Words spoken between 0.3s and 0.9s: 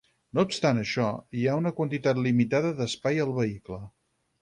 No obstant